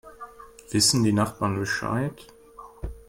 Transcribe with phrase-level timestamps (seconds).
[0.71, 2.25] Wissen die Nachbarn Bescheid?